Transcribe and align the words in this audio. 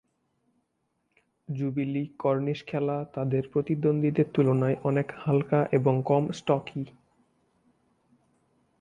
Jubilee 1.49 2.03
Cornish 2.19 2.59
খেলা 2.67 2.97
তাদের 3.13 3.43
প্রতিদ্বন্দ্বীদের 3.53 4.27
তুলনায় 4.33 4.77
অনেক 4.83 5.07
হালকা 5.17 5.59
এবং 5.71 5.93
কম 6.05 6.23
স্টকি। 6.31 6.83